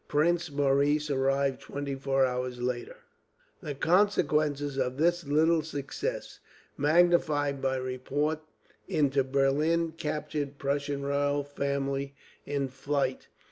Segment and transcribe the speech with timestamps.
[0.07, 2.95] Prince Maurice arrived twenty four hours later.
[3.61, 6.39] The consequences of this little success
[6.75, 8.39] magnified by report
[8.87, 12.15] into "Berlin captured, Prussian royal family
[12.47, 13.27] in flight."